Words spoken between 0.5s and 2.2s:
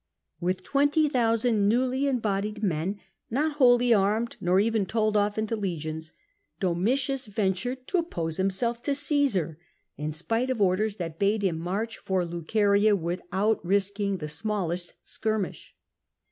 20,000 newly